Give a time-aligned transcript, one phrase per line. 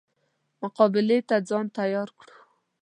[0.61, 2.35] مقابلې ته ځان تیار کړو.